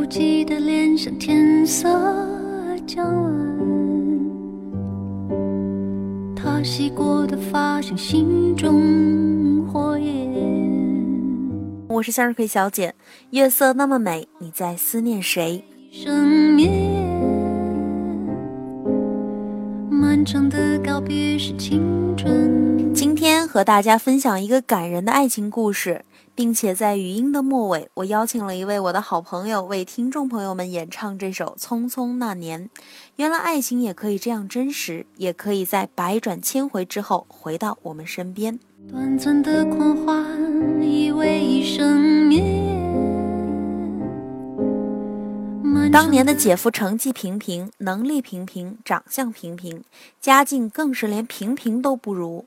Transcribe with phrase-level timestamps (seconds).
[0.00, 1.86] 不羁的脸上天色
[2.86, 3.34] 将晚，
[6.34, 10.32] 他洗过的发像心中火焰。
[11.86, 12.94] 我是向日葵小姐，
[13.32, 15.62] 月色那么美，你在思念谁？
[19.90, 22.49] 漫长的告别是青春。
[23.50, 26.04] 和大家分享一个感人的爱情故事，
[26.36, 32.66] 并且在语音的末尾，我邀请了一位我的好朋友为听众朋友们演唱这首《匆匆那年》。
[33.16, 38.56] 原来爱情也可以这样真实，也可以在百转千回之后回到我们身边。
[38.88, 40.24] 短暂的狂欢，
[40.80, 42.44] 以为一生灭。
[45.90, 49.82] 当年的姐夫成绩平平，能力平平，长相平平，
[50.20, 52.46] 家境更是连平平都不如。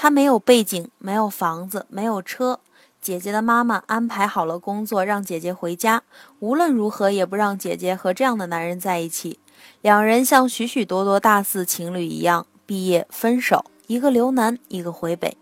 [0.00, 2.60] 他没有背景，没有房子，没有车。
[3.00, 6.04] 姐姐的妈妈安排好了工作，让姐姐回家，
[6.38, 9.40] 无论如何也不让姐姐和这样的男人在一起。
[9.82, 15.36] 两人像许许多多大四情侣一样，毕业分手，一个留南，一个回北。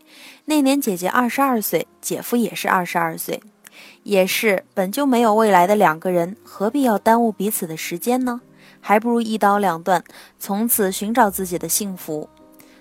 [0.47, 3.43] 那年姐姐二十二岁，姐夫也是二十二岁。
[4.05, 8.41] 也是，本就没有未来的两个人，何必要耽误彼此的时间呢？
[8.81, 10.03] 还不如一刀两断，
[10.39, 12.31] 从此寻找自己的幸福。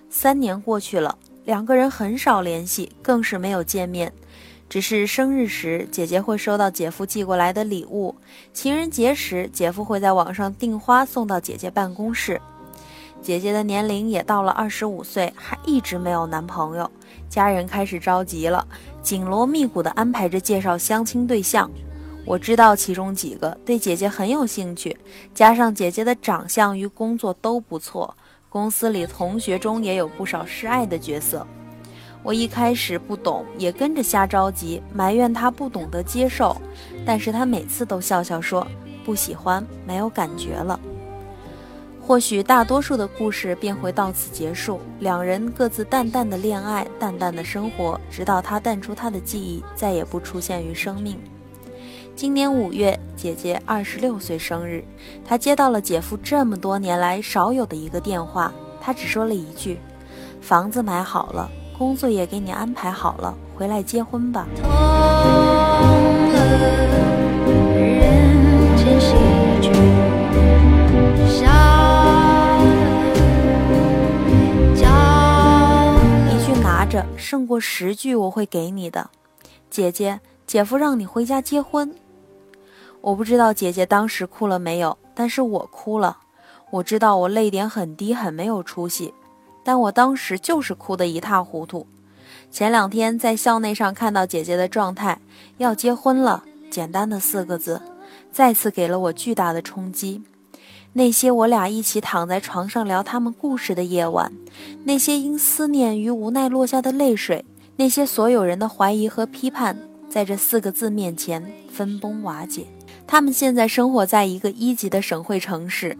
[0.10, 4.12] 三年过去了，两个人很少联系，更是没有见面。
[4.68, 8.16] 只是生日时，姐姐会收到姐夫寄过来的礼物；
[8.52, 12.42] 情人节时，姐夫会在网上订花送到姐姐办公室。
[13.22, 16.90] 姐姐的年龄也到了二十五岁，还一直没有男朋友，
[17.30, 18.68] 家人开始着急了，
[19.04, 21.70] 紧锣密鼓地安排着介绍相亲对象。
[22.26, 24.98] 我知道其中几个对姐姐很有兴趣，
[25.36, 28.18] 加上姐姐的长相与工作都不错，
[28.56, 31.46] 公司里同学中也有不少示爱的角色。
[32.24, 36.56] 我一开始不懂，也跟着瞎着急，埋怨他不懂得接受，
[37.06, 38.66] 但是他每次都笑笑说
[39.04, 40.80] 不喜欢，没有感觉了。
[42.02, 51.20] 或许大多数的故事便会到此结束，两人各自淡淡的恋爱，淡淡的生活，直到他淡出他的记忆，再也不出现于生命。
[52.16, 54.82] 今年五月，姐姐二十六岁生日，
[55.26, 59.78] 她接到了姐夫这么多年来少有的一个电话，他只说了一句
[60.40, 64.48] ：“房子买好了，工作也给你安排好了，回来结婚吧。”
[76.32, 79.10] 一句拿着胜过十句我会给你的，
[79.70, 81.94] 姐姐，姐夫让你回家结婚。
[83.06, 86.18] 我不知道姐姐当时哭了没有，但是我哭了。
[86.72, 89.14] 我知道我泪点很低，很没有出息，
[89.64, 91.86] 但我当时就是哭得一塌糊涂。
[92.50, 95.20] 前两天在校内上看到姐姐的状态，
[95.58, 97.80] 要结婚了，简单的四个字，
[98.32, 100.24] 再次给了我巨大的冲击。
[100.94, 104.34] 那些我俩一起躺在床上聊他们故事的夜晚，
[104.84, 107.46] 那些因思念与无奈落下的泪水，
[107.76, 109.78] 那些所有人的怀疑和批判，
[110.10, 112.66] 在这四个字面前分崩瓦解。
[113.08, 115.98] 他们现在生活在一个一级的省会城市，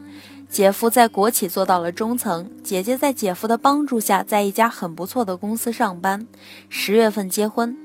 [0.50, 6.28] 姐夫在国企做到了中层，姐姐在姐夫的帮助下，在一家很不错的公司上班。
[6.70, 7.78] 十月份结婚。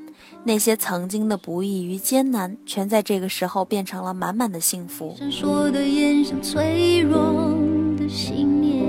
[0.45, 5.15] 那些曾经的不易与艰难，全在这个时候变成了满满的幸福。
[5.71, 7.55] 的眼像脆弱
[7.99, 8.83] 的信念，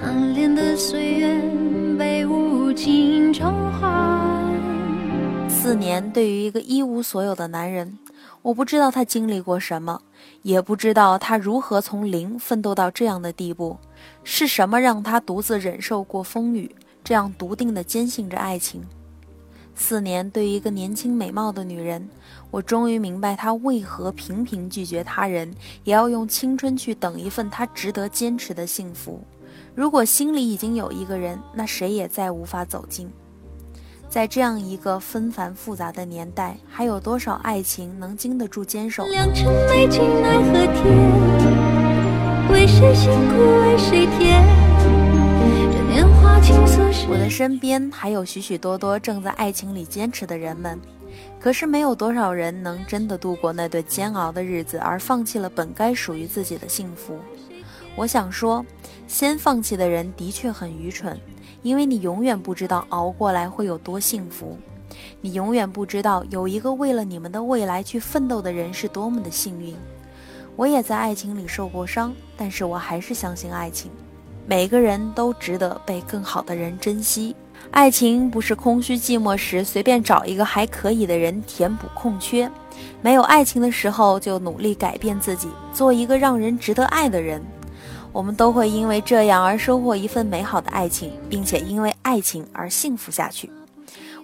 [0.00, 1.42] 贪恋的岁月
[1.98, 4.09] 被无情偿还。
[5.70, 7.96] 四年对于一个一无所有的男人，
[8.42, 10.02] 我不知道他经历过什么，
[10.42, 13.78] 也不知道他如何从零奋斗到这样的地步，
[14.24, 16.74] 是什么让他独自忍受过风雨。
[17.04, 18.82] 这样笃定地坚信着爱情。
[19.76, 22.08] 四年对于一个年轻美貌的女人，
[22.50, 25.54] 我终于明白她为何频频拒绝他人，
[25.84, 29.20] 也要用青春去等一份她值得坚持的幸福。
[29.76, 33.08] 如果心里已经有一个人，那谁也再无法走近。
[34.10, 39.06] 在这样一个纷繁复杂的年代，还有多少爱情能经得住坚守？
[39.06, 40.84] 良辰美景奈何天，
[42.50, 44.44] 为谁辛苦为谁甜？
[47.08, 50.80] 我的身边还有许许多多正在爱情里坚持的人们，
[51.38, 57.16] 可是没有多少人能真的度过那段煎熬的日子，而放弃了本该属于自己的幸福。
[57.94, 58.64] 我想说，
[59.10, 61.18] 先放弃的人的确很愚蠢，
[61.62, 64.56] 因为你永远不知道熬过来会有多幸福，
[65.20, 69.74] 你永远不知道有一个为了你们的未来去奋斗的人是多么的幸运。
[70.54, 73.90] 我也在爱情里受过伤，但是我还是相信爱情。
[74.46, 77.34] 每个人都值得被更好的人珍惜，
[77.72, 82.48] 爱情不是空虚寂寞时随便找一个还可以的人填补空缺，
[83.02, 87.42] 没有爱情的时候就努力改变自己，做一个让人值得爱的人。
[88.12, 93.50] 我们都会因为这样而收获一份美好的爱情，并且因为爱情而幸福下去。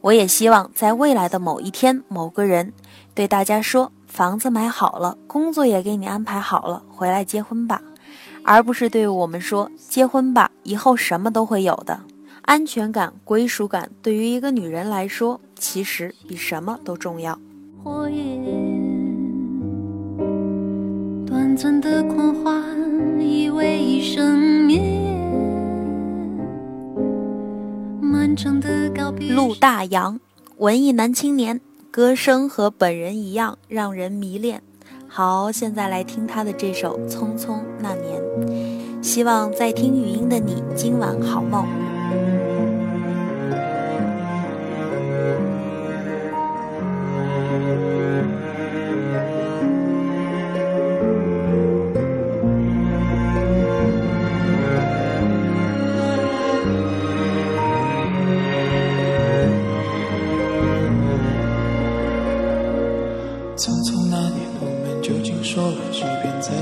[0.00, 2.72] 我也希望在未来的某一天，某个人
[3.14, 7.80] 对大家说：“房子买好了，工作也给你安排好了，回来结婚吧。”
[8.44, 11.98] 而不是对我们说：“结婚吧，以后什么都会有的。”
[12.42, 17.36] 安全感、归属感对于一个女人来说，其实比什么都重要。
[21.80, 22.62] 的狂欢，
[23.18, 24.78] 以为一生灭。
[28.00, 29.32] 漫长的告别。
[29.32, 30.20] 陆大洋，
[30.58, 31.60] 文艺男青年，
[31.90, 34.62] 歌声和本人一样让人迷恋。
[35.08, 38.20] 好，现在来听他的这首《匆匆那年》，
[39.02, 41.64] 希望在听语音的你今晚好梦。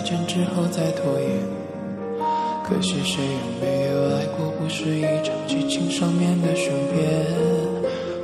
[0.05, 1.31] 见之后再拖延
[2.62, 4.51] 可惜谁也没有爱过？
[4.59, 7.03] 不是一场激情上面的雄辩。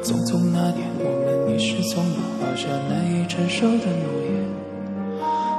[0.03, 4.31] 匆匆那年，我们一时匆忙，落下难以承受的诺言，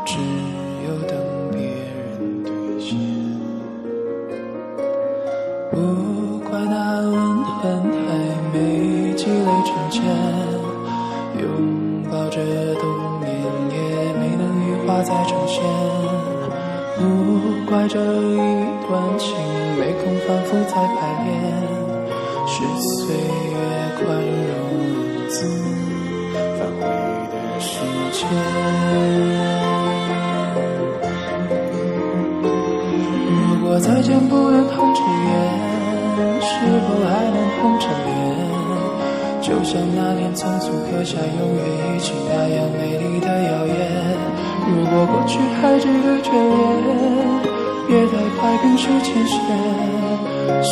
[0.04, 0.18] 只
[0.88, 1.16] 有等
[1.52, 2.98] 别人兑现。
[5.70, 7.62] 不怪那吻痕
[8.08, 8.10] 还
[8.52, 10.02] 没积累成茧，
[11.40, 12.42] 拥抱着
[12.76, 12.84] 冬
[13.20, 13.30] 眠
[13.70, 13.78] 也
[14.14, 15.62] 没能羽化再成仙。
[17.01, 18.71] 不怪这一。
[18.92, 19.31] 段情
[19.80, 21.31] 没空反复再排练，
[22.45, 23.56] 是岁月
[23.95, 24.51] 宽容
[25.30, 25.33] 自
[26.59, 26.83] 返回
[27.31, 27.71] 的时
[28.12, 28.19] 间。
[33.30, 33.31] 如
[33.65, 35.31] 果再见不能红着眼，
[36.42, 36.51] 是
[36.81, 38.12] 否还能红着脸？
[39.42, 43.80] 就像那年匆促刻下永远一起那样美丽的谣言。
[44.72, 46.90] 如果过去还值得眷恋。
[47.88, 49.36] 别太快冰释前嫌，
[50.64, 50.72] 谁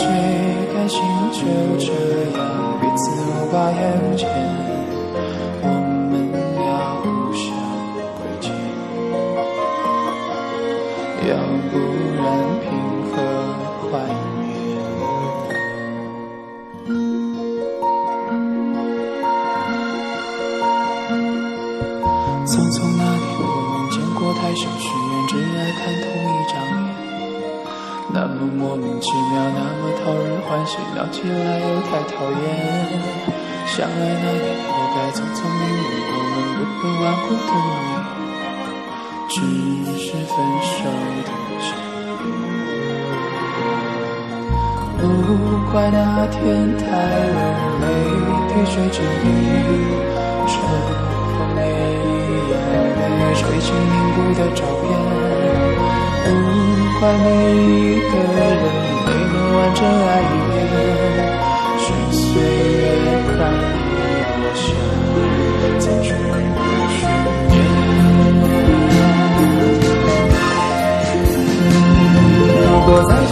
[0.74, 1.01] 甘心
[1.34, 1.40] 就
[1.78, 1.92] 这
[2.38, 2.40] 样
[2.80, 4.24] 彼此无挂也无牵？
[5.62, 5.66] 我
[6.10, 6.13] 们
[6.63, 6.68] 要
[7.01, 7.04] 互
[7.34, 7.44] 相
[8.16, 8.48] 亏欠，
[11.28, 11.30] 要
[11.69, 11.74] 不
[12.16, 12.24] 然
[12.63, 12.66] 凭
[13.12, 13.13] 何
[13.92, 13.92] 怀
[14.40, 14.48] 念？
[22.46, 23.04] 匆匆那，
[24.19, 26.92] 过太少世人，只爱看同一张脸。
[28.12, 32.38] 那么莫名其妙，那么讨人欢喜，闹起来又太讨厌。
[33.66, 35.81] 相爱那年，活该匆匆命运，
[36.12, 37.94] 我们不顾顽固的诺言，
[39.30, 39.33] 只
[39.98, 40.36] 是分
[40.68, 40.74] 手
[41.24, 41.30] 的
[41.62, 42.19] 前言。
[45.00, 45.01] 不
[45.72, 46.38] 怪那天
[46.77, 46.81] 太
[47.38, 47.42] 冷，
[47.80, 47.83] 没
[48.50, 49.25] 滴水之力，
[50.45, 50.78] 春风也一
[53.39, 54.86] 水晶凝固的照片。
[56.25, 56.27] 不
[57.00, 57.25] 怪每
[57.56, 58.38] 一个人
[59.06, 60.69] 没能完整爱一遍，
[61.80, 62.83] 是岁月
[63.24, 63.63] 宽容
[64.41, 64.59] 落下
[65.80, 66.59] 曾经的
[66.91, 67.00] 悬
[67.47, 67.53] 念。
[72.62, 73.31] 如果再见